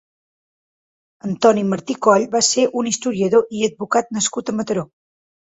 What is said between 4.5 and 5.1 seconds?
a Mataró.